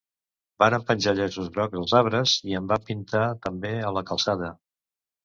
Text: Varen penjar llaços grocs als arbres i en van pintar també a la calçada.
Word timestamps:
Varen 0.61 0.85
penjar 0.85 1.11
llaços 1.19 1.51
grocs 1.57 1.77
als 1.81 1.93
arbres 1.99 2.33
i 2.53 2.57
en 2.61 2.71
van 2.71 2.87
pintar 2.87 3.21
també 3.45 3.75
a 3.91 3.93
la 3.99 4.05
calçada. 4.09 4.51